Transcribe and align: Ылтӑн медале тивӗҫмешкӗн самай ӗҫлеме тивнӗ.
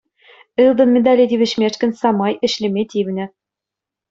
Ылтӑн 0.63 0.89
медале 0.93 1.25
тивӗҫмешкӗн 1.33 1.91
самай 2.01 2.33
ӗҫлеме 2.47 2.83
тивнӗ. 2.97 3.25